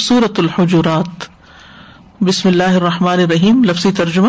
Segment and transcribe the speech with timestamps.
[0.00, 1.24] سورت الحجرات.
[2.22, 4.28] بسم اللہ الرحمٰن الرحیم، لفظی ترجمہ.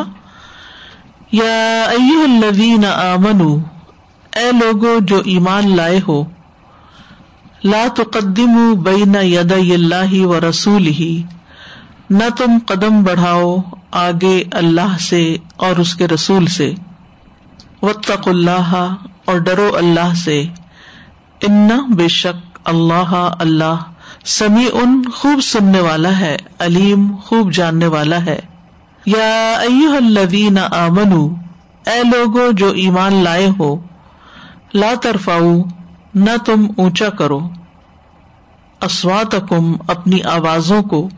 [1.32, 3.58] یا الذین آمنوا
[4.36, 6.23] اے لوگو جو ایمان لائے ہو،
[7.63, 11.24] لا تقدموا بین یدی اللہ و رسول ہی
[12.10, 13.58] نہ تم قدم بڑھاؤ
[13.92, 16.73] آگے اللہ سے اور اس کے رسول سے۔
[17.81, 18.95] وطق اللہ
[19.26, 20.44] اور ڈرو اللہ سے
[21.41, 23.91] ان بے شک اللہ اللہ
[24.26, 28.39] سمی ان خوب سننے والا ہے، علیم خوب جاننے والا ہے۔
[29.05, 29.59] یا
[29.97, 31.35] الذین آمنو،
[31.85, 33.75] اے لوگو جو ایمان لائے ہو،
[34.73, 35.57] لا ترفاؤ
[36.16, 37.39] نہ تم اونچا کرو۔
[38.81, 41.09] اسواتکم اپنی آوازوں کو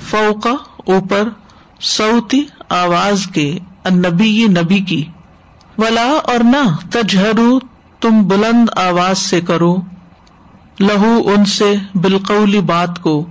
[0.00, 0.52] فوقا
[0.86, 1.28] اوپر
[1.80, 3.58] سوتی آواز کے
[3.90, 5.04] نبی نبی کی۔
[5.78, 7.58] ولا اور نہ، تجہرو،
[8.00, 9.76] تم بلند آواز سے کرو۔
[10.80, 13.26] لہو ان سے بالقولی بات کو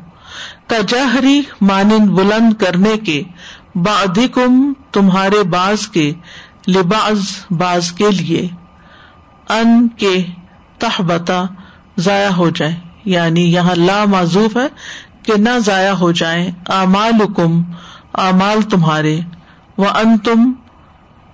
[0.68, 3.24] کجہری مانند بلند کرنے کے
[3.76, 6.14] بادم تمہارے باز کے
[6.68, 8.48] لباس باز کے لیے،
[9.50, 10.26] ان کے
[10.78, 11.44] تحبتا
[11.98, 14.68] ضائع ہو جائے یعنی یہاں لا معذوف ہے
[15.24, 17.62] کہ نہ ضائع ہو جائے امال حکم
[18.14, 19.20] امال تمہارے۔
[19.78, 20.52] وہ ان تم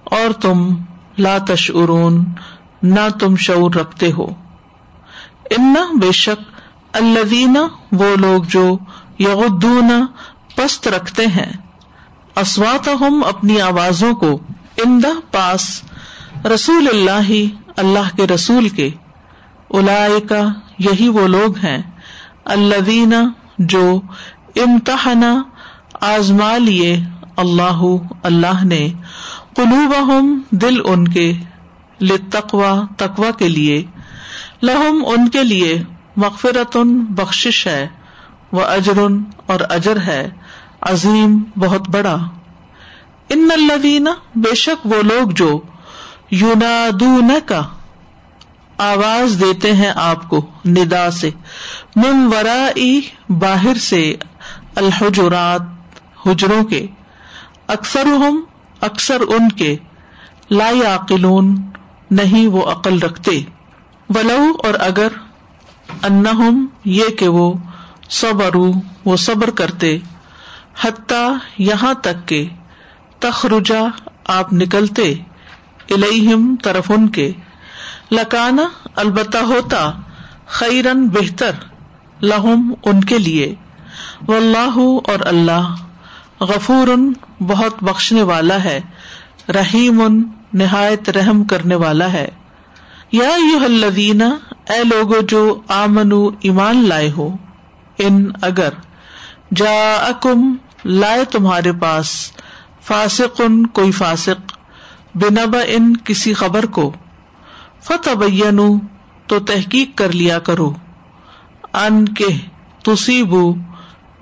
[0.03, 0.75] اور تم
[1.17, 2.25] لا تشعرون،
[2.83, 4.25] نہ تم شعور رکھتے ہو۔
[5.49, 6.51] ان بے شک
[6.93, 7.57] الدین
[7.91, 8.77] وہ لوگ جو
[9.19, 10.05] یغدون
[10.55, 11.51] پست رکھتے ہیں
[12.35, 14.39] اسوات ہم اپنی آوازوں کو
[14.85, 15.83] اندا پاس
[16.45, 17.31] رسول اللہ
[17.77, 18.89] اللہ کے رسول کے
[19.69, 20.07] الا
[20.79, 21.81] یہی وہ لوگ ہیں
[22.45, 23.13] الدین
[23.59, 24.01] جو
[24.55, 25.23] امتحان
[26.01, 26.99] آزما لیے
[27.37, 27.83] اللہ
[28.23, 28.93] اللہ نے
[29.55, 31.33] قلوب ہم دل ان کے
[32.01, 33.83] لتقوا تقوا کے لیے۔
[34.63, 35.83] لہم ان کے لیے
[36.15, 36.77] مغفرت
[37.09, 37.87] بخش ہے
[38.51, 40.29] وہ اجرن اور اجر ہے،
[40.81, 42.17] عظیم، بہت بڑا۔
[43.29, 45.61] ان الدین بے شک وہ لوگ جو
[46.31, 47.61] یونادون کا
[48.77, 51.29] آواز دیتے ہیں آپ کو، ندا سے۔
[51.95, 52.69] من ورا
[53.29, 54.15] باہر سے،
[54.75, 55.61] الحجرات،
[56.27, 56.87] حجروں کے۔
[57.67, 58.43] اکثر ہم
[58.81, 59.75] اکثر ان کے۔
[60.51, 61.61] لا عقلون
[62.11, 63.41] نہیں وہ عقل رکھتے۔
[64.09, 65.07] ولو اور اگر
[66.03, 67.53] ان یہ کہ وہ
[68.09, 68.55] صبر
[69.05, 69.97] وہ صبر کرتے،
[70.81, 72.49] حتیٰ یہاں تک کہ
[73.19, 73.81] تخرجا،
[74.27, 75.13] آپ نکلتے
[75.89, 77.31] الہم طرف ان کے
[78.11, 78.63] لکانا
[78.95, 79.91] البتہ ہوتا
[80.45, 81.51] خیرن بہتر
[82.21, 83.55] لہم ان کے لیے۔
[84.27, 85.75] و اللہ اور اللہ
[86.39, 86.87] غفور
[87.43, 88.79] بہت بخشنے والا ہے،
[89.49, 92.27] رحیم ان نہایت رحم کرنے والا ہے۔
[93.13, 94.23] یا یو الدینہ
[94.69, 97.27] اے لوگو جو آمن ایمان لائے ہو،
[97.97, 98.69] ان اگر
[99.55, 99.73] جا
[100.07, 102.07] اکم لائے تمہارے پاس
[102.81, 104.53] فاسق ان کوئی فاسق
[105.15, 106.91] بنب ان کسی خبر کو
[107.83, 108.23] فتح
[109.27, 110.71] تو تحقیق کر لیا کرو،
[111.73, 112.27] ان کے
[112.83, 113.43] تصیبو،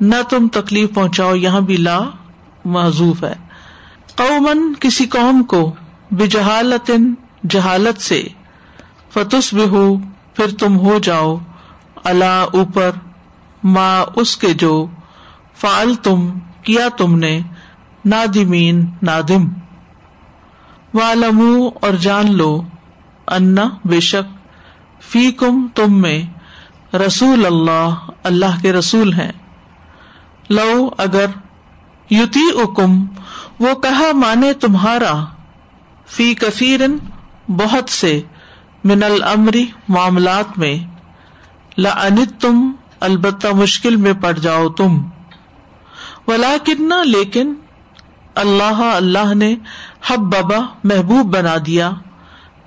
[0.02, 2.00] نہ تم تکلیف پہنچاؤ، یہاں بھی لا
[2.66, 3.34] محضوف ہے۔
[4.16, 5.64] قومن کسی قوم کو
[6.12, 6.92] بجہالت
[7.50, 8.24] جہالت سے
[9.14, 9.96] فتس بھی ہو
[10.36, 11.38] پھر تم ہو جاؤ۔
[12.04, 12.92] اللہ اوپر
[13.64, 14.88] ماں اس کے جو۔
[15.56, 16.30] فال تم
[16.64, 17.40] کیا تم نے۔
[18.06, 19.48] نادمین نادم۔
[20.94, 22.62] والم اور جان لو۔
[23.28, 24.48] انا بے شک
[25.04, 26.24] فی کم تم میں
[26.96, 27.90] رسول اللہ
[28.24, 29.32] اللہ کے رسول ہیں۔
[30.50, 31.26] لو، اگر
[32.10, 33.06] یوتی اکم
[33.60, 35.26] وہ کہا مانے تمہارا۔
[36.08, 36.82] فی کثیر
[37.48, 38.22] بہت سے۔
[38.84, 40.78] من المری معاملات میں
[41.78, 45.02] لنت تم البتہ مشکل میں پڑ جاؤ تم۔
[46.28, 47.54] ولا کنہ لیکن
[48.36, 49.56] اللہ اللہ نے
[50.08, 51.92] حب بابا محبوب بنا دیا۔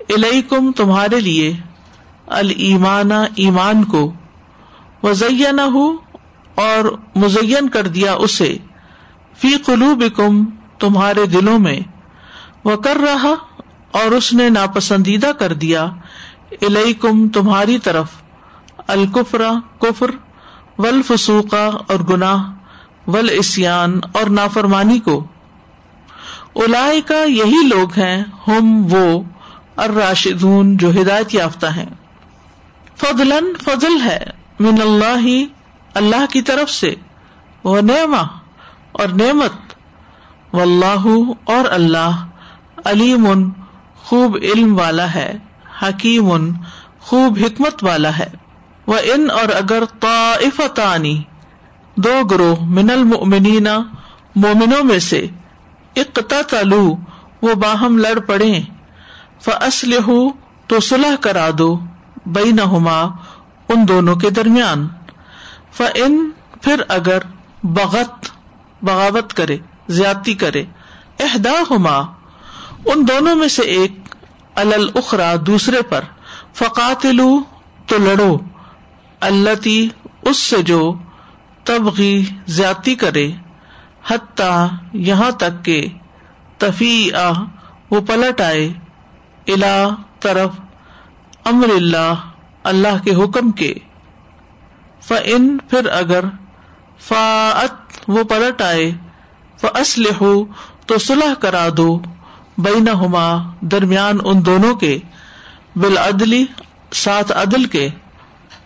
[0.09, 1.53] الیکم، تمہارے لیے
[2.27, 4.13] المان ایمان کو۔
[5.03, 5.91] وزین ہو
[6.55, 8.57] اور مزین کر دیا اسے۔
[9.37, 10.03] فی قلوب
[10.79, 11.79] تمہارے دلوں میں۔
[12.63, 13.33] وہ کر رہا
[13.91, 15.91] اور اس نے ناپسندیدہ کر دیا۔
[16.99, 18.07] کم تمہاری طرف
[18.87, 20.11] الکفرا کفر
[20.77, 22.53] ول فسوقا اور گناہ
[23.07, 25.27] ول اسیان اور نافرمانی کو۔
[26.55, 29.21] الا کا یہی لوگ ہیں، ہم وہ
[29.77, 31.89] اراشدون جو ہدایت یافتہ ہیں۔
[32.97, 34.23] فضل فضل ہے
[34.59, 35.45] من اللہ ہی
[35.93, 36.95] اللہ کی طرف سے
[37.63, 38.21] وہ نعما
[38.91, 39.75] اور نعمت۔
[40.53, 41.07] و اللہ
[41.43, 42.27] اور اللہ
[42.85, 43.49] علیم،
[43.95, 45.37] خوب علم والا ہے۔
[45.81, 46.53] حکیم،
[46.99, 48.29] خوب حکمت والا ہے۔
[48.87, 51.23] وہ ان اور اگر طائفتانی،
[51.95, 53.67] دو گروہ من المؤمنین،
[54.35, 55.27] مومنوں میں سے
[55.95, 56.95] اقتتلو،
[57.41, 58.61] وہ باہم لڑ پڑے
[59.41, 60.11] فاسلح
[60.67, 61.79] تو صلح کرا دو
[62.25, 63.01] بینہما
[63.69, 64.87] ان دونوں کے درمیان۔
[65.73, 66.29] فان
[66.61, 67.17] پھر اگر
[67.63, 68.25] بغت،
[68.81, 69.57] بغاوت کرے،
[69.87, 70.63] زیادتی کرے
[71.19, 71.97] احدا ہوما
[72.85, 74.04] ان دونوں میں سے ایک
[74.55, 76.01] الخرا دوسرے پر،
[76.53, 77.39] فقاتلو
[77.85, 78.37] تو لڑو
[79.19, 79.67] اللہ
[80.21, 80.93] اس سے جو
[81.63, 83.31] تبغی زیادتی کرے،
[84.07, 85.87] حتیٰ یہاں تک کہ
[86.57, 87.31] تفی آ
[87.91, 88.73] وہ پلٹ آئے
[89.47, 89.87] الا
[90.19, 90.49] طرف
[91.45, 92.13] امر اللہ
[92.63, 93.73] اللہ کے حکم کے۔
[95.01, 96.25] فن پھر اگر
[96.99, 98.91] فاط وہ پلٹ آئے
[99.61, 100.45] فصل ہو
[100.85, 102.01] تو سلح کرا دو۔
[102.57, 104.99] بین ہوما درمیان ان دونوں کے
[105.75, 106.45] بالعدلی
[106.93, 107.89] ساتھ عدل کے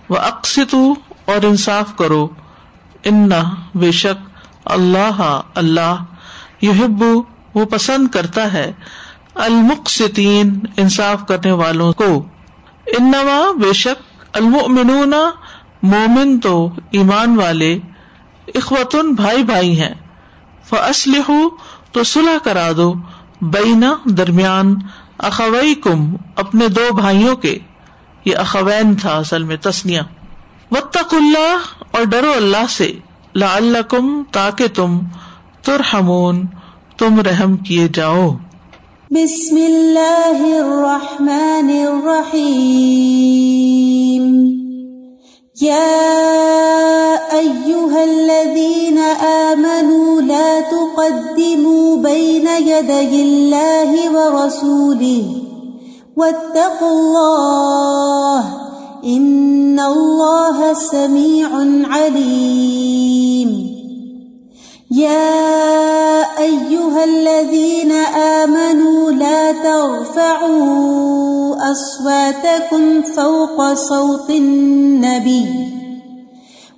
[0.10, 0.76] وہ اقسط
[1.26, 2.28] اور انصاف کرو،
[3.04, 3.30] ان
[3.76, 4.30] بے شک
[4.66, 6.04] اللہ اللہ
[6.62, 8.72] یحبو وہ پسند کرتا ہے
[9.36, 12.26] المقسطین، انصاف کرنے والوں کو۔
[12.88, 15.14] انما بے شک المؤمنون،
[15.84, 17.80] مومن تو ایمان والے
[18.56, 19.94] اخوتن بھائی بھائی ہیں۔
[20.70, 21.32] فاسلح
[21.92, 22.94] تو صلح کرا دو۔
[23.42, 24.76] بینا درمیان
[25.18, 27.60] اخوئی کم اپنے دو بھائیوں کے۔
[28.26, 30.02] یہ اخوین تھا اصل میں تسنیا
[30.72, 31.58] وطق اللہ
[31.92, 32.94] اور ڈرو اللہ سے۔
[33.36, 35.00] لا اللہ کم تاکہ تم
[35.62, 36.46] ترحمون،
[36.98, 38.32] تم رحم کیے جاؤ۔
[39.12, 44.69] بسم اللہ الرحمن الرحیم۔
[45.62, 49.00] يا أيها الذين
[49.50, 55.24] آمنوا لا تقدموا بين يدي الله ورسوله
[56.16, 58.44] واتقوا الله
[59.06, 61.50] إن الله سميع
[61.92, 63.69] عليم
[64.92, 67.92] يا ايها الذين
[68.42, 70.92] امنوا لا ترفعوا
[71.72, 75.46] اصواتكم فوق صوت النبي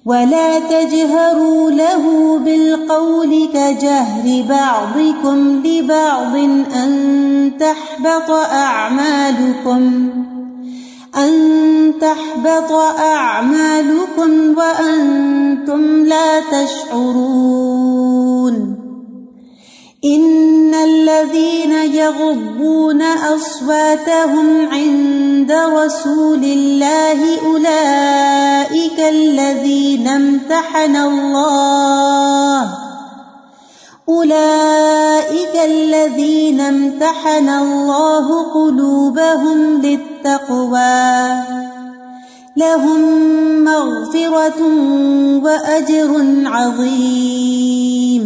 [0.05, 6.35] ولا تجهروا له بالقول كجهر بعضكم لبعض
[6.75, 10.09] أن تحبط أعمالكم
[11.15, 18.01] أن تحبط أعمالكم وأنتم لا تشعرون
[20.05, 32.69] إن الذين يغضون أصواتهم عند رسول الله أولئك الذين امتحن الله
[34.09, 41.43] أولئك الذين امتحن الله قلوبهم للتقوى التقوى
[42.57, 43.01] لهم
[43.63, 44.61] مغفرة
[45.43, 48.23] وأجر عظيم.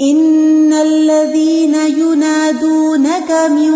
[0.00, 3.72] ان الذين ينادونك من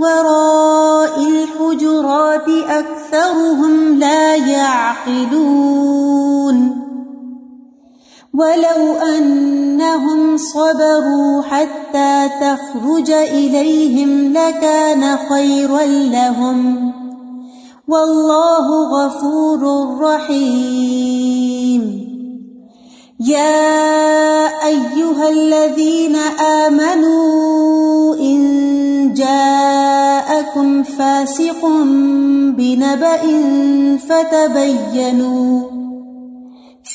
[0.00, 5.66] وراء الحجرات اكثرهم لا يعقلون.
[8.36, 16.92] ولو انهم صبروا حتى تخرج اليهم لكان خيرا لهم
[17.88, 21.82] والله غفور رحيم
[23.20, 26.16] يا أيها الذين
[26.66, 31.66] آمنوا إن جاءكم فاسق
[32.56, 33.22] بنبأ
[34.08, 35.75] فتبينوا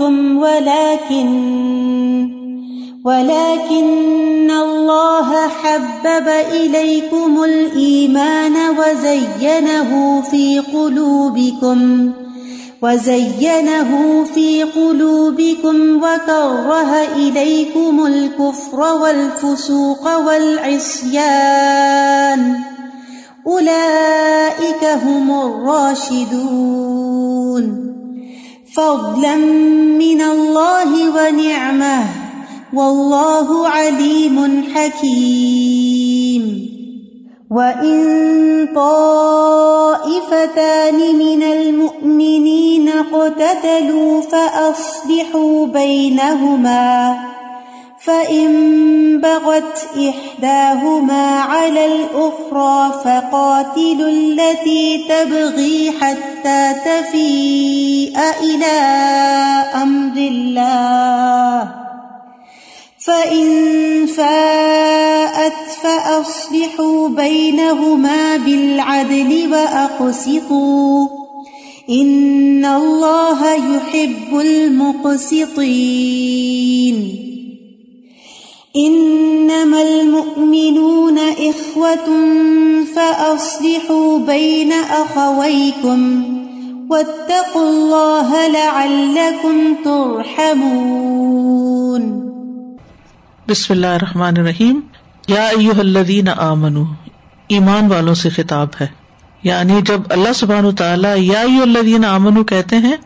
[0.00, 2.34] لعنتم ولكن
[3.04, 12.10] ولكن الله حبب إليكم الإيمان وزينه في قلوبكم
[12.82, 21.54] وزينه في قلوبكم وكره إليكم الكفر والفسوق والعصيان.
[23.46, 26.54] أولئك هم الراشدون.
[28.76, 29.36] فضلا
[29.98, 32.04] من الله ونعمه
[32.74, 36.44] والله عليم حكيم.
[37.50, 37.94] وإن
[38.74, 39.84] طائف
[40.34, 47.16] طائفتان من المؤمنين اقتتلوا فأصلحوا بينهما
[48.04, 58.76] فإن بغت إحداهما على الأخرى فقاتلوا التي تبغي حتى تفيء إلى
[59.82, 61.84] أمر الله
[63.04, 71.08] فَإِن فَاءَتْ فَأَصْلِحُوا بَيْنَهُمَا بِالْعَدْلِ وَأَقْسِطُوا
[71.90, 75.54] إِنَّ اللَّهَ يُحِبُّ الْمُقْسِطِينَ
[78.78, 82.24] إِنَّمَا الْمُؤْمِنُونَ إِخْوَةٌ
[82.94, 86.22] فَأَصْلِحُوا بَيْنَ أَخَوَيْكُمْ
[86.88, 92.02] وَاتَّقُوا اللَّهَ لَعَلَّكُمْ تُرْحَمُونَ.
[93.48, 94.80] بسم اللہ الرحمن الرحیم.
[95.28, 96.84] یا ایوہ الذین آمنو،
[97.48, 98.86] ایمان والوں سے خطاب ہے۔
[99.42, 102.96] یعنی جب اللہ سبحان تعالیٰ یا ایوہ الذین آمنو کہتے ہیں،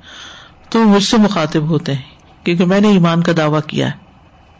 [0.68, 2.02] تو مجھ سے مخاطب ہوتے ہیں،
[2.44, 4.07] کیونکہ میں نے ایمان کا دعویٰ کیا ہے۔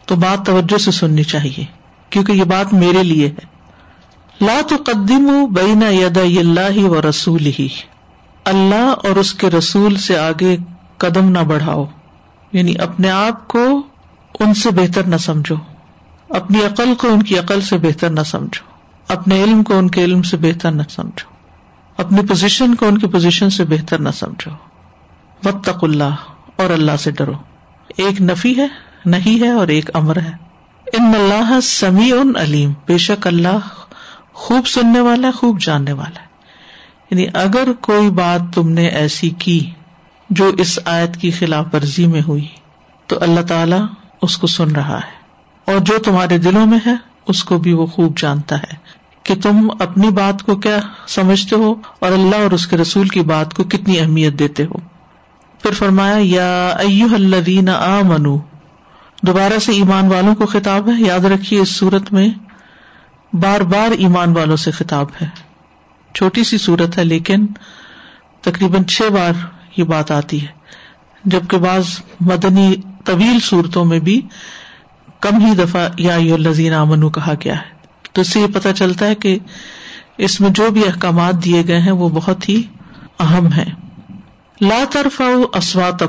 [0.09, 1.65] تو بات توجہ سے سننی چاہیے،
[2.09, 3.59] کیونکہ یہ بات میرے لیے ہے۔
[4.45, 7.67] لا تقدم بین ید اللہ و رسول ہی
[8.45, 10.57] اللہ اور اس کے رسول سے آگے
[10.97, 11.85] قدم نہ بڑھاؤ۔
[12.53, 13.81] یعنی اپنے آپ کو
[14.39, 15.55] ان سے بہتر نہ سمجھو۔
[16.29, 18.65] اپنی عقل کو ان کی عقل سے بہتر نہ سمجھو۔
[19.07, 21.29] اپنے علم کو ان کے علم سے بہتر نہ سمجھو۔
[21.97, 24.51] اپنی پوزیشن کو ان کی پوزیشن سے بہتر نہ سمجھو۔
[25.45, 26.15] وط اللہ
[26.55, 27.33] اور اللہ سے ڈرو۔
[27.97, 30.31] ایک نفی ہے۔ نہیں ہے اور ایک امر ہے۔
[30.93, 33.59] ان اللہ سمیع علیم۔ بے شک اللہ
[34.33, 36.27] خوب سننے والا ہے، خوب جاننے والا ہے۔
[37.11, 39.69] یعنی اگر کوئی بات تم نے ایسی کی
[40.29, 42.47] جو اس آیت کی خلاف ورزی میں ہوئی،
[43.07, 43.75] تو اللہ تعالی
[44.21, 45.19] اس کو سن رہا ہے۔
[45.71, 46.95] اور جو تمہارے دلوں میں ہے،
[47.27, 48.89] اس کو بھی وہ خوب جانتا ہے۔
[49.23, 53.21] کہ تم اپنی بات کو کیا سمجھتے ہو اور اللہ اور اس کے رسول کی
[53.21, 54.73] بات کو کتنی اہمیت دیتے ہو۔
[55.61, 56.69] پھر فرمایا، یا
[57.13, 58.37] الذین آ منو
[59.21, 62.29] دوبارہ سے ایمان والوں کو خطاب ہے؟ یاد رکھیے، اس صورت میں
[63.33, 65.27] بار بار ایمان والوں سے خطاب ہے۔
[66.13, 67.47] چھوٹی سی صورت ہے، لیکن
[68.41, 69.31] تقریباً چھ بار
[69.77, 70.47] یہ بات آتی ہے۔
[71.25, 71.85] جبکہ بعض
[72.21, 74.21] مدنی طویل صورتوں میں بھی
[75.19, 77.79] کم ہی دفعہ یا لذین امن کہا گیا ہے۔
[78.13, 79.39] تو اس سے یہ پتا چلتا ہے کہ
[80.17, 82.63] اس میں جو بھی احکامات دیے گئے ہیں، وہ بہت ہی
[83.19, 83.65] اہم ہے
[84.61, 85.21] لا طرف
[85.53, 86.03] اسوات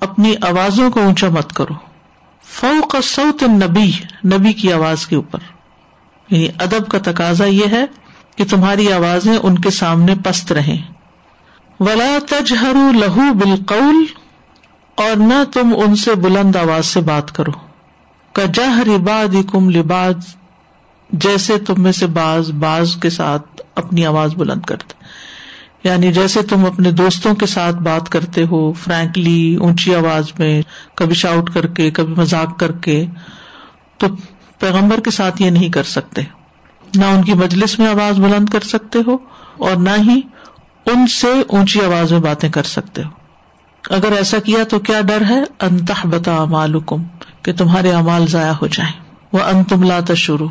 [0.00, 1.93] اپنی آوازوں کو اونچا مت کرو۔
[2.54, 3.92] فو سوت نبی
[4.24, 5.38] نبی کی آواز کے اوپر۔
[6.30, 7.84] یعنی ادب کا تقاضا یہ ہے
[8.36, 10.82] کہ تمہاری آوازیں ان کے سامنے پست رہیں۔
[11.80, 14.04] ولا تجہر لہو بالقول،
[14.94, 17.50] اور نہ تم ان سے بلند آواز سے بات کرو۔
[18.32, 20.14] کجہ رباد کم لباز
[21.12, 25.04] جیسے تم میں سے باز باز کے ساتھ اپنی آواز بلند کرتے۔
[25.84, 30.62] یعنی جیسے تم اپنے دوستوں کے ساتھ بات کرتے ہو، فرینکلی اونچی آواز میں،
[30.94, 33.06] کبھی شاؤٹ کر کے، کبھی مزاق کر کے،
[33.98, 34.06] تو
[34.58, 36.22] پیغمبر کے ساتھ یہ نہیں کر سکتے۔
[36.94, 39.16] نہ ان کی مجلس میں آواز بلند کر سکتے ہو
[39.58, 40.20] اور نہ ہی
[40.86, 43.08] ان سے اونچی آواز میں باتیں کر سکتے ہو۔
[43.90, 47.02] اگر ایسا کیا تو کیا ڈر ہے؟ انتہ بتا امالکم
[47.42, 48.92] کہ تمہارے امال ضائع ہو جائیں۔
[49.32, 50.48] وہ ان تم لاتا شروع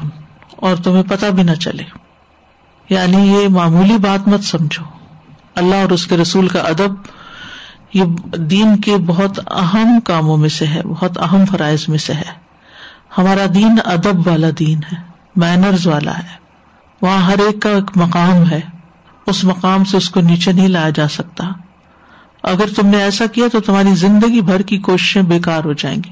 [0.55, 1.83] اور تمہیں پتا بھی نہ چلے۔
[2.89, 5.02] یعنی یہ معمولی بات مت سمجھو۔
[5.55, 6.93] اللہ اور اس کے رسول کا ادب،
[7.93, 8.03] یہ
[8.37, 12.43] دین کے بہت اہم کاموں میں سے ہے، بہت اہم فرائض میں سے ہے۔
[13.17, 14.97] ہمارا دین ادب والا دین ہے
[15.35, 16.43] مینرز والا ہے۔
[17.01, 18.59] وہاں ہر ایک کا ایک مقام ہے،
[19.27, 21.43] اس مقام سے اس کو نیچے نہیں لایا جا سکتا۔
[22.43, 26.11] اگر تم نے ایسا کیا تو تمہاری زندگی بھر کی کوششیں بےکار ہو جائیں گی۔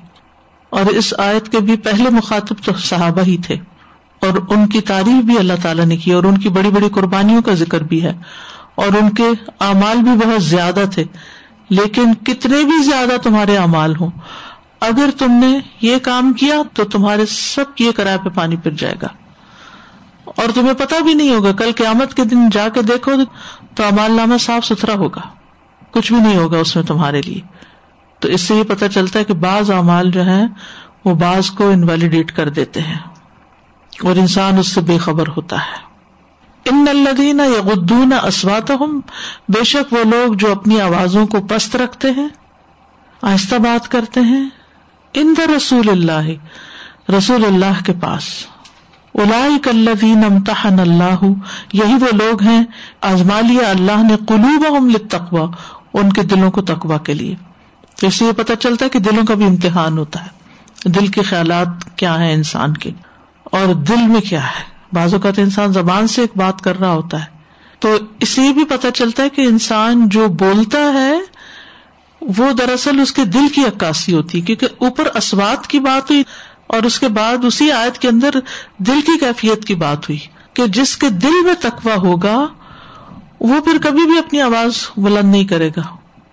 [0.70, 3.56] اور اس آیت کے بھی پہلے مخاطب تو صحابہ ہی تھے۔
[4.22, 7.42] اور ان کی تعریف بھی اللہ تعالیٰ نے کی اور ان کی بڑی بڑی قربانیوں
[7.42, 8.14] کا ذکر بھی ہے۔
[8.76, 9.24] اور ان کے
[9.60, 11.04] اعمال بھی بہت زیادہ تھے۔
[11.70, 14.10] لیکن کتنے بھی زیادہ تمہارے اعمال ہوں،
[14.80, 18.96] اگر تم نے یہ کام کیا تو تمہارے سب کی کرایہ پہ پانی پھر جائے
[19.02, 19.08] گا۔
[20.26, 23.12] اور تمہیں پتا بھی نہیں ہوگا، کل قیامت کے دن جا کے دیکھو
[23.76, 25.22] تو امال نامہ صاف ستھرا ہوگا۔
[25.92, 27.42] کچھ بھی نہیں ہوگا اس میں تمہارے لیے۔
[28.20, 30.42] تو اس سے یہ پتا چلتا ہے کہ بعض اعمال جو ہے
[31.06, 32.98] وہ بعض کو انویلیڈیٹ کر دیتے ہیں۔
[34.04, 35.91] اور انسان اس سے بے خبر ہوتا ہے۔
[36.66, 38.72] ان الدین یا غدون اسوات
[39.50, 42.28] بے شک وہ لوگ جو اپنی آوازوں کو پست رکھتے ہیں،
[43.22, 44.50] آہستہ بات کرتے ہیں۔
[45.14, 46.30] ان دا رسول اللہ
[47.18, 48.24] رسول اللہ کے پاس۔
[50.24, 51.26] امتحن اللہ،
[51.74, 52.64] یہی وہ لوگ ہیں
[53.02, 55.52] آزما لیا اللہ نے قلوب تقوا
[55.94, 57.36] ان کے دلوں کو تقوا کے لیے۔
[57.96, 60.30] تو اس سے یہ پتا چلتا ہے کہ دلوں کا بھی امتحان ہوتا ہے۔
[60.90, 62.92] دل کے خیالات کیا ہے انسان کے؟
[63.44, 66.92] اور دل میں کیا ہے؟ بازو کا تو انسان زبان سے ایک بات کر رہا
[66.92, 67.42] ہوتا ہے۔
[67.80, 71.20] تو اس سے بھی پتا چلتا ہے کہ انسان جو بولتا ہے،
[72.22, 76.24] وہ دراصل اس کے دل کی عکاسی ہوتی کیونکہ اوپر اسوات کی بات ہوئی
[76.68, 78.30] اور اس کے بعد اسی آیت کے اندر
[78.78, 80.20] دل کی کیفیت کی بات ہوئی
[80.54, 82.48] کہ جس کے دل میں تکوا ہوگا،
[83.40, 85.82] وہ پھر کبھی بھی اپنی آواز بلند نہیں کرے گا۔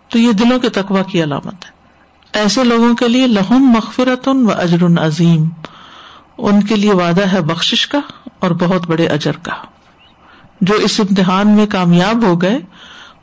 [0.09, 1.71] تو یہ دلوں کے تقوا کی علامت ہے۔
[2.33, 5.45] ایسے لوگوں کے لیے لہم مغفرت و اجر عظیم۔
[6.38, 7.99] ان کے لیے وعدہ ہے بخش کا
[8.38, 9.52] اور بہت بڑے اجر کا۔
[10.61, 12.59] جو اس امتحان میں کامیاب ہو گئے،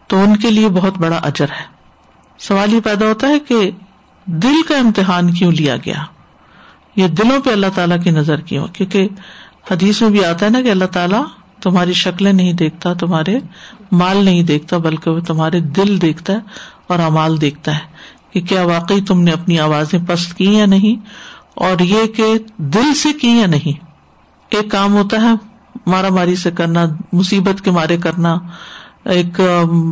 [0.07, 1.65] تو ان کے لیے بہت بڑا اجر ہے۔
[2.39, 3.71] سوال یہ پیدا ہوتا ہے کہ
[4.25, 6.03] دل کا امتحان کیوں لیا گیا؟
[6.95, 9.07] یہ دلوں پہ اللہ تعالیٰ کی نظر کیوں؟ کیونکہ
[9.71, 11.23] حدیث میں بھی آتا ہے نا کہ اللہ تعالیٰ
[11.61, 13.39] تمہاری شکلیں نہیں دیکھتا، تمہارے
[13.91, 16.39] مال نہیں دیکھتا، بلکہ وہ تمہارے دل دیکھتا ہے
[16.87, 17.79] اور امال دیکھتا ہے
[18.31, 20.95] کہ کیا واقعی تم نے اپنی آوازیں پست کی یا نہیں۔
[21.55, 23.83] اور یہ کہ دل سے کی یا نہیں؟
[24.51, 25.33] ایک کام ہوتا ہے،
[25.87, 28.35] مارا ماری سے کرنا، مصیبت کے مارے کرنا،
[29.11, 29.39] ایک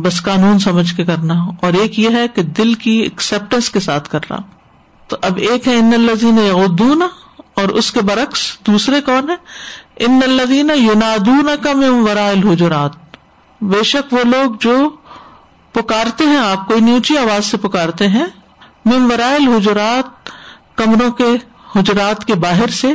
[0.02, 4.08] بس قانون سمجھ کے کرنا، اور ایک یہ ہے کہ دل کی ایکسپٹینس کے ساتھ
[4.10, 4.36] کرنا۔
[5.08, 6.92] تو اب ایک ہے، ان الزین اردو
[7.54, 9.36] اور اس کے برعکس دوسرے کون ہے
[10.06, 13.16] ان الدین یونادون کا میں ورائل حجرات
[13.60, 14.74] بے شک وہ لوگ جو
[15.74, 18.24] پکارتے ہیں، آپ کوئی نیوچی آواز سے پکارتے ہیں
[18.84, 20.30] مم ورائل حجرات
[20.76, 21.30] کمروں کے
[21.76, 22.94] حجرات کے باہر سے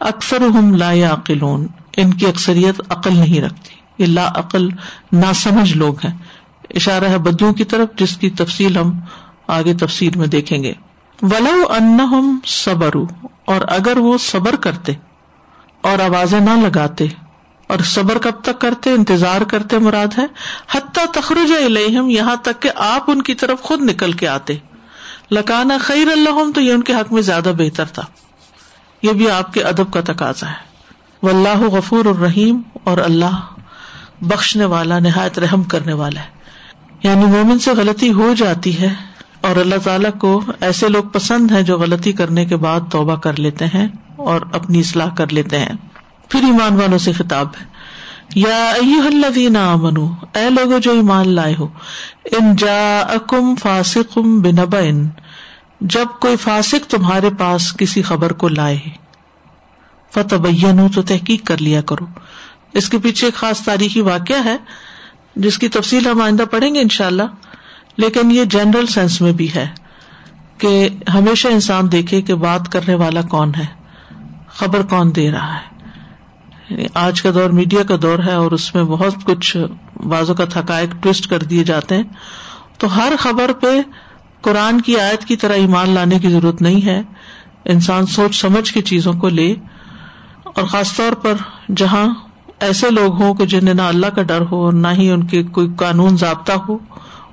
[0.00, 1.66] اکثر ہم لا عقلون
[1.96, 4.68] ان کی اکثریت عقل نہیں رکھتی۔ یہ لا عقل
[5.12, 6.18] نا سمجھ لوگ ہیں۔
[6.74, 9.00] اشارہ ہے بدو کی طرف، جس کی تفصیل ہم
[9.46, 10.72] آگے تفصیل میں دیکھیں گے۔
[11.22, 11.98] ولو ان
[12.46, 12.90] صبر
[13.44, 14.92] اور اگر وہ صبر کرتے
[15.80, 17.06] اور آوازیں نہ لگاتے
[17.66, 20.26] اور صبر کب تک کرتے، انتظار کرتے مراد ہے،
[20.70, 24.56] حتیٰ تخرج الہم یہاں تک کہ آپ ان کی طرف خود نکل کے آتے۔
[25.30, 28.02] لکانا خیر اللہ تو یہ ان کے حق میں زیادہ بہتر تھا۔
[29.02, 30.70] یہ بھی آپ کے ادب کا تقاضا ہے۔
[31.22, 33.40] و اللہ غفور الرحیم، اور اللہ
[34.20, 36.26] بخشنے والا، نہایت رحم کرنے والا ہے۔
[37.02, 38.94] یعنی مومن سے غلطی ہو جاتی ہے،
[39.40, 43.38] اور اللہ تعالیٰ کو ایسے لوگ پسند ہیں جو غلطی کرنے کے بعد توبہ کر
[43.38, 45.72] لیتے ہیں اور اپنی اصلاح کر لیتے ہیں۔
[46.28, 47.64] پھر ایمان والوں سے خطاب ہے۔
[48.34, 48.72] یا
[49.06, 51.68] الذین آمنو، اے لوگو جو ایمان لائے ہو،
[52.24, 54.80] ان جا اکم فاسق بنبا
[55.80, 58.78] جب کوئی فاسق تمہارے پاس کسی خبر کو لائے
[60.10, 60.36] فتح
[60.94, 62.06] تو تحقیق کر لیا کرو۔
[62.72, 64.56] اس کے پیچھے ایک خاص تاریخی واقعہ ہے،
[65.36, 67.22] جس کی تفصیل ہم آئندہ پڑھیں گے ان شاء اللہ
[67.96, 69.68] لیکن یہ جنرل سینس میں بھی ہے
[70.58, 73.66] کہ ہمیشہ انسان دیکھے کہ بات کرنے والا کون ہے،
[74.48, 75.79] خبر کون دے رہا ہے۔
[76.70, 79.56] یعنی آج کا دور میڈیا کا دور ہے اور اس میں بہت کچھ
[80.06, 82.02] بازو کا تھکائک ٹوسٹ کر دیے جاتے ہیں۔
[82.78, 83.80] تو ہر خبر پہ
[84.40, 87.02] قرآن کی آیت کی طرح ایمان لانے کی ضرورت نہیں ہے۔
[87.64, 89.54] انسان سوچ سمجھ کے چیزوں کو لے۔
[90.44, 91.34] اور خاص طور پر
[91.76, 92.14] جہاں
[92.60, 95.42] ایسے لوگ ہوں کہ جنہیں نہ اللہ کا ڈر ہو اور نہ ہی ان کے
[95.42, 96.78] کوئی قانون ضابطہ ہو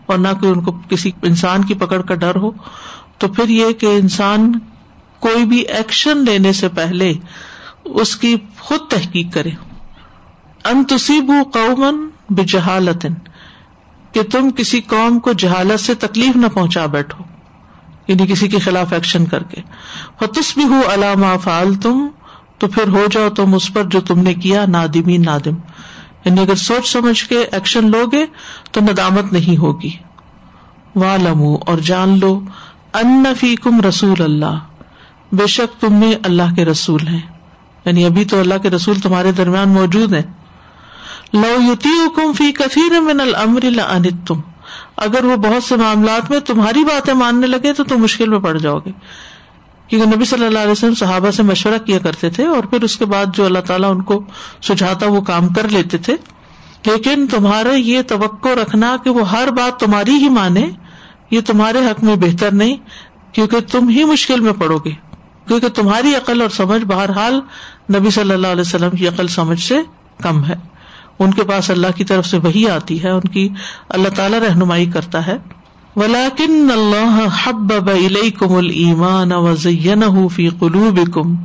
[0.06, 2.52] اور نہ کوئی ان کو کسی انسان کی پکڑ کا ڈر ہو۔
[3.18, 4.52] تو پھر یہ کہ انسان
[5.20, 7.14] کوئی بھی ایکشن لینے سے پہلے
[7.94, 9.50] اس کی خود تحقیق کرے۔
[10.66, 13.06] ان تصیب قومن بے جہالت
[14.12, 17.24] کہ تم کسی قوم کو جہالت سے تکلیف نہ پہنچا بیٹھو
[18.08, 19.62] یعنی کسی کے خلاف ایکشن کر کے۔
[20.20, 22.08] فتس بھی ہو علامہ فال تم
[22.58, 25.56] تو پھر ہو جاؤ تم اس پر جو تم نے کیا نادمی نادم۔
[26.26, 28.26] یعنی اگر سوچ سمجھ کے ایکشن لو گے
[28.72, 29.92] تو ندامت نہیں ہوگی۔
[30.96, 32.42] واہ لمو اور جان لو
[32.94, 34.60] ان فی کم رسول اللہ
[35.32, 37.37] بے شک تم میں اللہ کے رسول ہیں۔
[37.88, 40.22] یعنی ابھی تو اللہ کے رسول تمہارے درمیان موجود ہیں۔
[41.34, 43.66] لو یوتی حکم فی کثیر من الامر
[44.28, 44.40] تم
[44.98, 48.58] اگر وہ بہت سے معاملات میں تمہاری باتیں ماننے لگے تو تم مشکل میں پڑ
[48.58, 48.92] جاؤ گے۔
[49.88, 52.98] کیونکہ نبی صلی اللہ علیہ وسلم صحابہ سے مشورہ کیا کرتے تھے اور پھر اس
[52.98, 54.24] کے بعد جو اللہ تعالیٰ ان کو
[54.62, 56.16] سجھاتا وہ کام کر لیتے تھے۔
[56.86, 60.70] لیکن تمہارا یہ توقع رکھنا کہ وہ ہر بات تمہاری ہی مانے،
[61.32, 62.76] یہ تمہارے حق میں بہتر نہیں،
[63.32, 65.07] کیونکہ تم ہی مشکل میں پڑو گے۔
[65.48, 67.42] کیونکہ تمہاری عقل اور سمجھ بہرحال
[67.96, 69.76] نبی صلی اللہ علیہ وسلم کی عقل سمجھ سے
[70.24, 70.56] کم ہے۔
[71.20, 73.50] ان کے پاس اللہ کی طرف سے وہی آتی ہے، ان کی
[73.90, 75.38] اللہ تعالیٰ رہنمائی کرتا ہے۔
[75.96, 77.74] ولاکن اللہ حب
[78.40, 79.32] کم المان
[80.28, 81.36] فی قلوب کم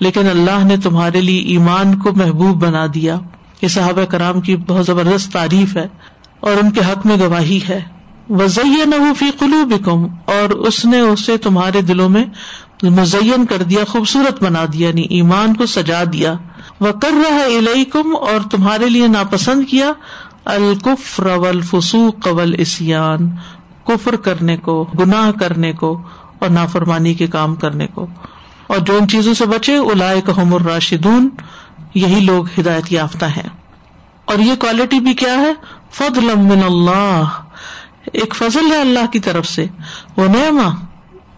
[0.00, 3.18] لیکن اللہ نے تمہارے لیے ایمان کو محبوب بنا دیا۔
[3.62, 5.88] یہ صحابہ کرام کی بہت زبردست تعریف ہے
[6.40, 7.80] اور ان کے حق میں گواہی ہے۔
[8.30, 12.24] وزیہ نہ فی قلوب کم اور اس نے اسے تمہارے دلوں میں
[12.88, 16.34] مزین کر دیا، خوبصورت بنا دیا یعنی ایمان کو سجا دیا۔
[16.80, 19.92] وہ کر رہا علیکم اور تمہارے لیے ناپسند کیا۔
[20.44, 21.20] الکف
[22.22, 23.30] قبل اسیان
[23.84, 26.02] کفر کرنے کو، گناہ کرنے کو
[26.38, 28.06] اور نافرمانی کے کام کرنے کو۔
[28.66, 31.28] اور جو ان چیزوں سے بچے الائے کہ الراشدون،
[31.94, 33.48] یہی لوگ ہدایت یافتہ ہیں۔
[34.24, 35.52] اور یہ کوالٹی بھی کیا ہے؟
[35.90, 37.22] فضل من اللہ۔
[38.12, 39.66] ایک فضل ہے اللہ کی طرف سے۔
[40.16, 40.68] وہ نعما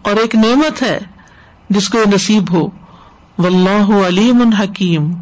[0.01, 0.99] اور ایک نعمت ہے۔
[1.73, 2.67] جس کو نصیب ہو۔
[3.37, 5.13] واللہ علیم حکیم،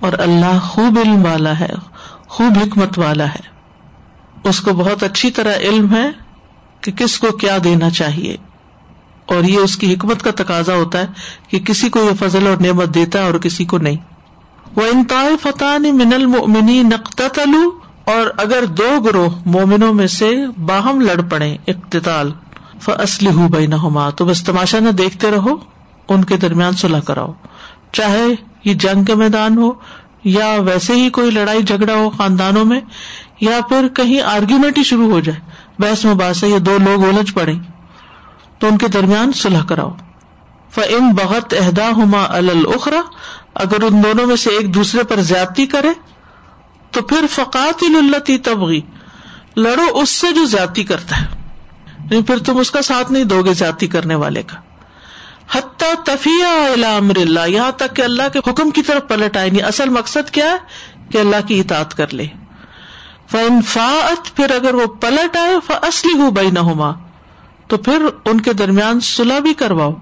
[0.00, 1.72] اور اللہ خوب علم والا ہے،
[2.28, 3.58] خوب حکمت والا ہے۔
[4.44, 6.10] اس کو بہت اچھی طرح علم ہے
[6.80, 8.36] کہ کس کو کیا دینا چاہیے۔
[9.26, 11.06] اور یہ اس کی حکمت کا تقاضا ہوتا ہے
[11.48, 13.96] کہ کسی کو یہ فضل اور نعمت دیتا ہے اور کسی کو نہیں۔
[14.76, 17.22] وہ انتہائی فتح من المنی نقط
[18.04, 20.34] اور اگر دو گروہ مومنوں میں سے
[20.66, 22.32] باہم لڑ پڑے اقتال
[22.80, 25.56] فصلی ہوں بھائی نہ تو بس تماشا نہ دیکھتے رہو۔
[26.08, 27.32] ان کے درمیان صلاح کراؤ۔
[27.92, 28.26] چاہے
[28.64, 29.72] یہ جنگ کے میدان ہو
[30.24, 32.80] یا ویسے ہی کوئی لڑائی جھگڑا ہو خاندانوں میں
[33.40, 35.40] یا پھر کہیں آرگیومنٹ ہی شروع ہو جائے،
[35.78, 37.52] بحث میں باس یا دو لوگ الجھ پڑے
[38.58, 39.90] تو ان کے درمیان صلاح کراؤ۔
[40.70, 43.00] فم بہت عہدہ ہما الخرا
[43.54, 45.88] اگر ان دونوں میں سے ایک دوسرے پر زیادتی کرے،
[46.90, 48.80] تو پھر فقات التی تبغی
[49.56, 51.26] لڑو اس سے جو زیادتی کرتا ہے۔
[52.10, 54.56] نہیں پھر تم اس کا ساتھ نہیں دو گے زیادتی کرنے والے کا۔
[55.52, 59.62] حتیٰ تفیہ امر اللہ، یہاں تک کہ اللہ کے حکم کی طرف پلٹ آئے نہیں
[59.62, 60.56] اصل مقصد کیا ہے؟
[61.10, 62.26] کہ اللہ کی اطاعت کر لے۔
[63.30, 66.92] فن فاط پھر اگر وہ پلٹ آئے اصلی ہو بئی نہ ہوما
[67.66, 69.92] تو پھر ان کے درمیان سلح بھی کرواؤ۔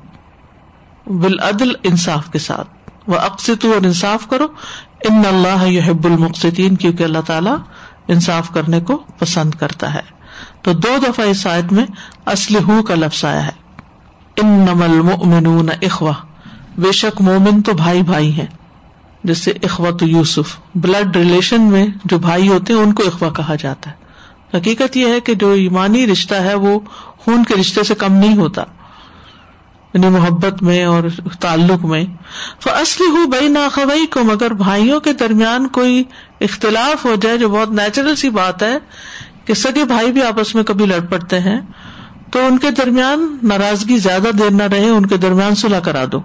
[1.06, 4.46] بالعدل، انصاف کے ساتھ۔ وہ اقسط اور انصاف کرو۔
[5.08, 7.56] ان اللہ یحب المقصدین کیونکہ اللہ تعالیٰ
[8.08, 10.02] انصاف کرنے کو پسند کرتا ہے۔
[10.62, 11.86] تو دو دفعہ اس آیت میں
[12.26, 13.65] اسلح کا لفظ آیا ہے۔
[14.36, 16.12] ان نمل مومن اخوا
[16.78, 18.46] بے شک مومن تو بھائی بھائی ہیں۔
[19.24, 23.54] جیسے اخوا تو یوسف بلڈ ریلیشن میں جو بھائی ہوتے ہیں، ان کو اخوا کہا
[23.54, 23.94] جاتا ہے۔
[24.56, 26.80] حقیقت یہ ہے کہ جو ایمانی رشتہ ہے، وہ
[27.18, 28.62] خون کے رشتے سے کم نہیں ہوتا۔
[29.94, 31.02] یعنی محبت میں اور
[31.40, 32.04] تعلق میں۔
[32.66, 36.04] اصلی ہوں بھائی ناخوئی کو مگر بھائیوں کے درمیان کوئی
[36.40, 38.78] اختلاف ہو جائے، جو بہت نیچرل سی بات ہے،
[39.44, 41.60] کہ سگے بھائی بھی آپس میں کبھی لڑ پڑتے ہیں
[42.30, 46.20] تو ان کے درمیان ناراضگی زیادہ دیر نہ رہے، ان کے درمیان صلاح کرا دو۔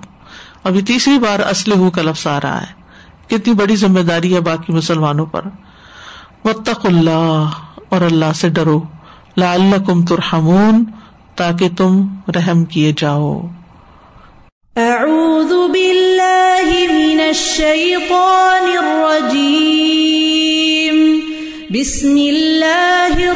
[0.63, 2.67] ابھی تیسری بار اسلح ہو کا لفظ آ رہا ہے۔
[3.27, 5.41] کتنی بڑی ذمہ داری ہے باقی مسلمانوں پر۔
[6.45, 7.45] وطق اللہ
[7.89, 8.81] اور اللہ سے ڈرو۔
[9.37, 10.83] لا اللہ کم ترحمون،
[11.35, 13.41] تاکہ تم رحم کیے جاؤ۔
[14.75, 21.19] اعوذ باللہ من الشیطان الرجیم۔
[21.69, 23.30] بسم اللہ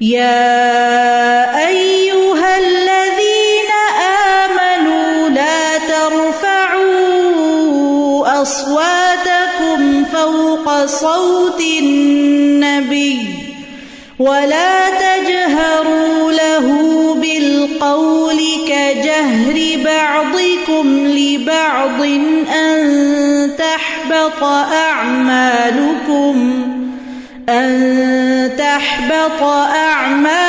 [0.00, 0.71] يا
[24.42, 26.36] تحبط أعمالكم
[27.48, 30.41] أن تحبط أعمالكم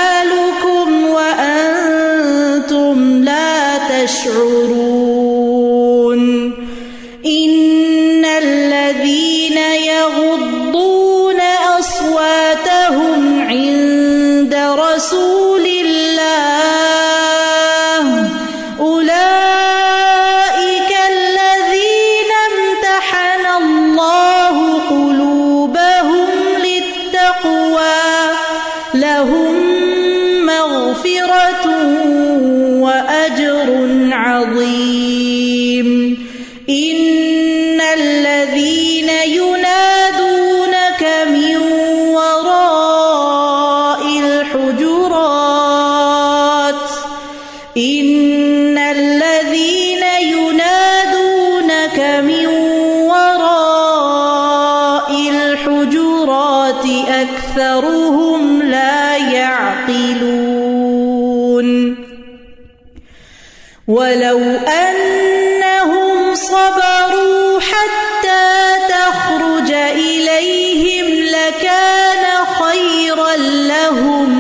[63.94, 68.46] ولو أنهم صبروا حتى
[68.90, 73.36] تخرج إليهم لكان خيرا
[73.68, 74.32] لهم.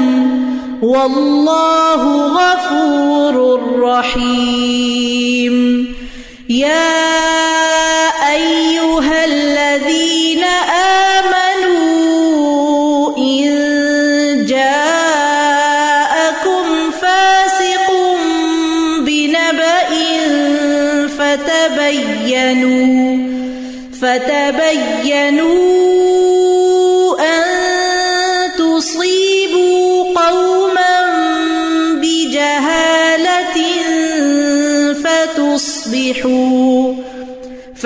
[0.81, 3.35] والله غفور
[3.79, 5.53] رحيم.
[6.49, 7.62] يا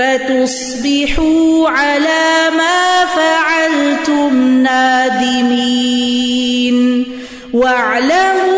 [0.07, 6.27] فتصبحوا على ما فعلتم نادمين
[7.53, 8.56] واعلموا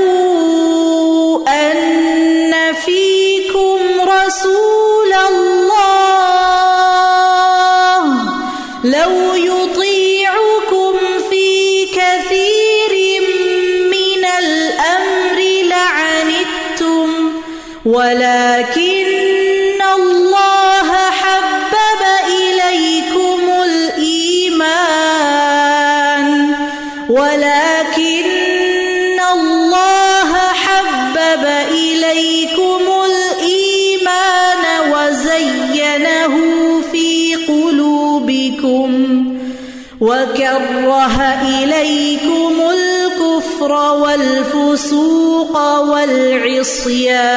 [41.17, 47.29] إليكم الكفر والفسوق والعصيان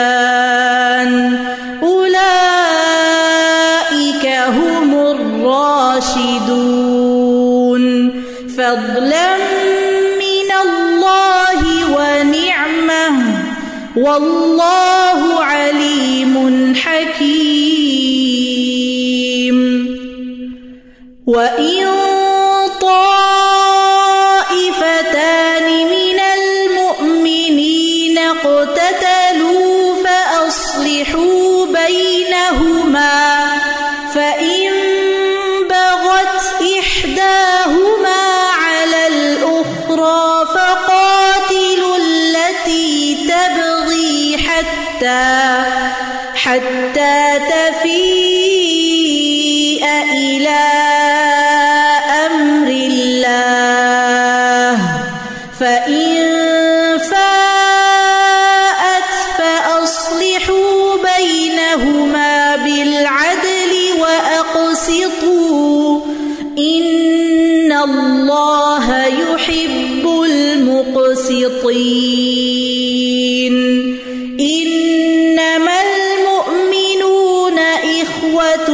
[1.82, 2.32] أولئك
[4.26, 6.22] هم الراشدون
[8.48, 9.36] فضلا
[10.18, 11.60] من الله
[11.96, 13.14] ونعمه
[13.96, 16.34] والله عليم
[16.76, 17.92] حكيم
[21.26, 21.61] وإن
[72.62, 73.54] المقسطين
[74.40, 77.58] إنما المؤمنون
[78.02, 78.68] إخوة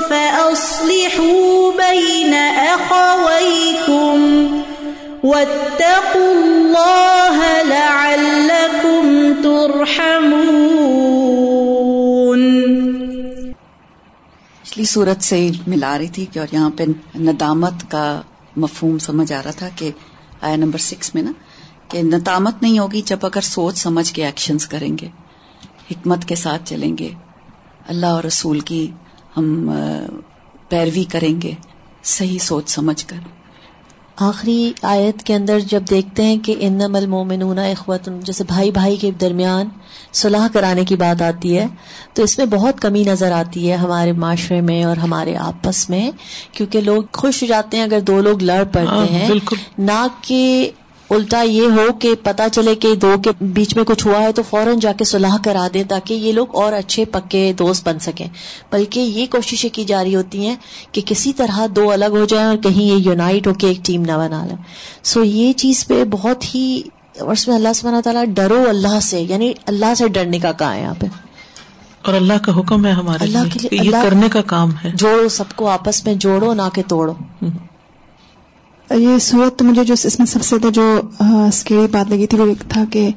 [0.00, 2.34] فأصلحوا بين
[2.74, 4.18] أخويكم
[5.24, 9.04] واتقوا الله لعلكم
[9.42, 10.72] ترحمون
[14.64, 16.84] پچھلی صورت سے ملا رہی تھی کہ اور یہاں پہ
[17.20, 18.04] ندامت کا
[18.56, 19.90] مفہوم سمجھ آ رہا تھا کہ
[20.42, 21.32] آیا نمبر سکس میں نا،
[21.88, 25.08] کہ نتامت نہیں ہوگی جب اگر سوچ سمجھ کے ایکشنز کریں گے،
[25.90, 27.10] حکمت کے ساتھ چلیں گے،
[27.88, 28.86] اللہ اور رسول کی
[29.36, 29.70] ہم
[30.68, 31.52] پیروی کریں گے،
[32.04, 33.16] صحیح سوچ سمجھ کر۔
[34.16, 39.10] آخری آیت کے اندر جب دیکھتے ہیں کہ انم المومنون اخوت جیسے بھائی بھائی کے
[39.10, 39.68] درمیان
[40.12, 41.66] صلاح کرانے کی بات آتی ہے
[42.14, 46.10] تو اس میں بہت کمی نظر آتی ہے ہمارے معاشرے میں اور ہمارے آپس میں
[46.52, 49.28] کیونکہ لوگ خوش ہو جاتے ہیں اگر دو لوگ لڑ پڑتے ہاں، ہیں۔
[49.78, 50.70] نہ کہ
[51.10, 54.42] الٹا یہ ہو کہ پتا چلے کہ دو کے بیچ میں کچھ ہوا ہے تو
[54.42, 58.26] فوراً جا کے صلاح کرا دیں تاکہ یہ لوگ اور اچھے پکے دوست بن سکیں۔
[58.72, 60.54] بلکہ یہ کوششیں کی جا رہی ہوتی ہیں
[60.92, 64.02] کہ کسی طرح دو الگ ہو جائیں اور کہیں یہ یونائٹ ہو کے ایک ٹیم
[64.02, 64.56] نہ بنا لیں۔
[65.02, 66.82] سو یہ چیز پہ بہت ہی
[67.20, 70.74] اور اس میں اللہ سبحانہ تعالیٰ ڈرو اللہ سے یعنی اللہ سے ڈرنے کا کہا
[70.74, 71.06] ہے یہاں پہ۔
[72.02, 74.42] اور اللہ کا حکم ہے ہمارے اللہ لیے کے لیے کہ یہ اللہ- کرنے کا
[74.42, 77.12] کام ہے۔ جوڑو سب کو آپس میں جوڑو نہ کہ توڑو۔
[78.90, 82.38] یہ صورت تو مجھے جو اس میں سب سے زیادہ جو اسکیری بات لگی تھی
[82.38, 83.08] وہ ایک تھا کہ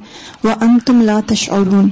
[0.44, 1.90] وہ ان تم لا تشعرون۔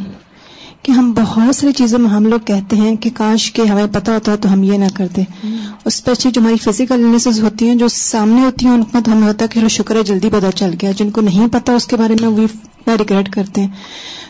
[0.84, 4.14] کہ ہم بہت ساری چیزوں میں ہم لوگ کہتے ہیں کہ کاش کہ ہمیں پتا
[4.14, 5.22] ہوتا تو ہم یہ نہ کرتے۔
[5.86, 9.28] اسپیشلی جو ہماری فزیکل النیسز ہوتی ہیں جو سامنے ہوتی ہیں ان کا تو ہمیں
[9.28, 11.96] ہوتا ہے کہ شکر ہے جلدی پتا چل گیا۔ جن کو نہیں پتا اس کے
[11.96, 12.48] بارے میں وہ
[12.88, 13.68] ریگریٹ کرتے ہیں۔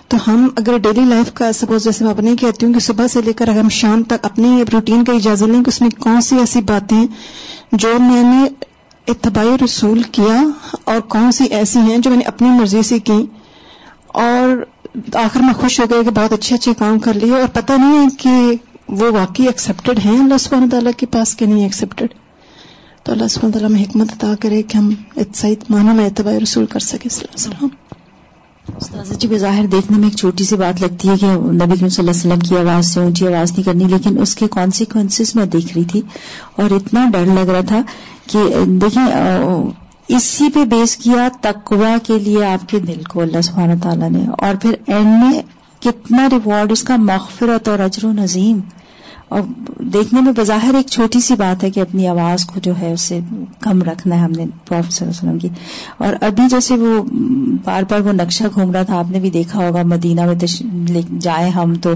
[0.07, 3.21] تو ہم اگر ڈیلی لائف کا سپوز جیسے میں اپنے کہتی ہوں کہ صبح سے
[3.25, 6.21] لے کر اگر ہم شام تک اپنی روٹین کا اجازت لیں کہ اس میں کون
[6.21, 7.05] سی ایسی باتیں
[7.71, 8.45] جو میں نے
[9.07, 10.43] اتباعی رسول کیا
[10.83, 13.25] اور کون سی ایسی ہیں جو میں نے اپنی مرضی سے کی
[14.07, 17.73] اور آخر میں خوش ہو گیا کہ بہت اچھے اچھے کام کر لیے اور پتہ
[17.73, 18.31] نہیں ہے کہ
[18.87, 22.13] وہ واقعی ایکسیپٹیڈ ہیں اللہ سبحانہ تعالیٰ کے پاس کہ نہیں ایکسیپٹیڈ
[23.03, 24.93] تو اللہ سبحانہ تعالیٰ میں حکمت عطا کرے کہ ہم
[25.33, 29.97] صحیح معنوں میں اتباع رسول کر سکے صلی اللہ علیہ وسلم۔ استاذہ جی بظاہر دیکھنے
[29.97, 32.57] میں ایک چھوٹی سی بات لگتی ہے کہ نبی کریم صلی اللہ علیہ وسلم کی
[32.57, 36.01] آواز سے اونچی آواز نہیں کرنی، لیکن اس کے کانسیکوینسز میں دیکھ رہی تھی
[36.55, 37.81] اور اتنا ڈر لگ رہا تھا
[38.31, 39.05] کہ دیکھیں
[40.07, 44.25] اسی پہ بیس کیا تقوا کے لیے آپ کے دل کو اللہ سبحانہ تعالیٰ نے۔
[44.37, 45.41] اور پھر اینڈ میں
[45.79, 48.59] کتنا ریوارڈ اس کا مغفرت اور اجر و نظیم۔
[49.27, 49.41] اور
[49.79, 53.19] دیکھنے میں بظاہر ایک چھوٹی سی بات ہے کہ اپنی آواز کو جو ہے اسے
[53.59, 55.49] کم رکھنا ہے ہم نے پروفیسر صلی اللہ علیہ وسلم کی۔
[55.97, 57.03] اور ابھی جیسے وہ
[57.63, 61.49] بار بار وہ نقشہ گھوم رہا تھا، آپ نے بھی دیکھا ہوگا، مدینہ میں جائیں
[61.49, 61.91] ہم تو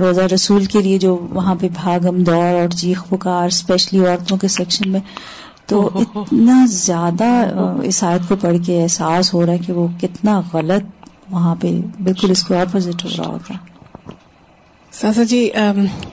[0.00, 4.48] روزہ رسول کے لیے جو وہاں پہ بھاگم دوڑ اور چیخ پکار اسپیشلی عورتوں کے
[4.48, 5.00] سیکشن میں۔
[5.72, 7.28] تو اتنا زیادہ
[7.82, 11.70] اس آیت کو پڑھ کے احساس ہو رہا ہے کہ وہ کتنا غلط وہاں پہ
[12.02, 13.54] بالکل اس کو اپوزٹ ہو رہا ہوتا
[14.92, 15.38] ساسا جی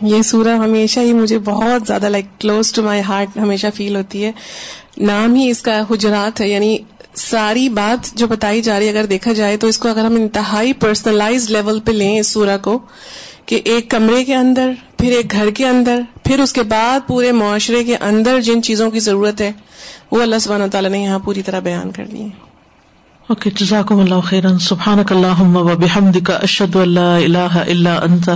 [0.02, 4.24] یہ سورہ ہمیشہ ہی مجھے بہت زیادہ like close to my heart ہمیشہ فیل ہوتی
[4.26, 4.32] ہے۔
[4.98, 6.78] نام ہی اس کا حجرات ہے یعنی
[7.16, 10.16] ساری بات جو بتائی جا رہی ہے، اگر دیکھا جائے تو اس کو اگر ہم
[10.16, 12.80] انتہائی پرسنلائز لیول پہ لیں اس سورہ کو
[13.50, 17.32] کہ ایک کمرے کے اندر، پھر ایک گھر کے اندر، پھر اس کے بعد پورے
[17.32, 19.52] معاشرے کے اندر جن چیزوں کی ضرورت ہے،
[20.12, 22.30] وہ اللہ سبحانہ تعالیٰ نے یہاں پوری طرح بیان کر دی ہے
[23.30, 28.30] اوکے، جزاکم اللہ خیرن سبحان اللہم و بحمدک، اشہد اللہ الہ الا انت،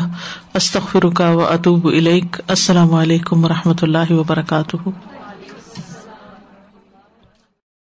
[0.54, 4.90] استغفرک و اتوب الیک۔ السلام علیکم و رحمۃ اللہ وبرکاتہ۔